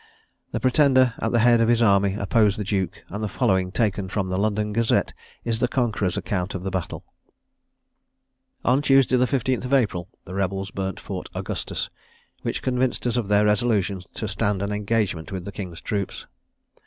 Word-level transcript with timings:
The 0.51 0.59
Pretender, 0.59 1.13
at 1.19 1.31
the 1.31 1.37
head 1.45 1.61
of 1.61 1.67
his 1.67 1.79
army, 1.79 2.15
opposed 2.15 2.57
the 2.57 2.63
Duke, 2.63 3.03
and 3.09 3.23
the 3.23 3.27
following, 3.27 3.71
taken 3.71 4.09
from 4.09 4.29
the 4.29 4.37
London 4.39 4.73
Gazette, 4.73 5.13
is 5.45 5.59
the 5.59 5.67
conqueror's 5.67 6.17
account 6.17 6.55
of 6.55 6.63
the 6.63 6.71
battle: 6.71 7.05
"On 8.65 8.81
Tuesday 8.81 9.15
the 9.15 9.27
15th 9.27 9.63
of 9.65 9.75
April 9.75 10.09
the 10.25 10.33
rebels 10.33 10.71
burnt 10.71 10.99
Fort 10.99 11.29
Augustus, 11.35 11.91
which 12.41 12.63
convinced 12.63 13.05
us 13.05 13.15
of 13.15 13.27
their 13.27 13.45
resolution 13.45 14.01
to 14.15 14.27
stand 14.27 14.63
an 14.63 14.71
engagement 14.71 15.31
with 15.31 15.45
the 15.45 15.51
King's 15.51 15.81
troops. 15.81 16.25